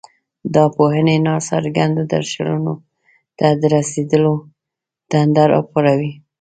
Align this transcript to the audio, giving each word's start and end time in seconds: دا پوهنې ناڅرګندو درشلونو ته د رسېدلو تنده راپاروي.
دا 0.55 0.63
پوهنې 0.75 1.15
ناڅرګندو 1.25 2.03
درشلونو 2.13 2.73
ته 3.39 3.47
د 3.61 3.63
رسېدلو 3.75 4.33
تنده 5.11 5.43
راپاروي. 5.51 6.11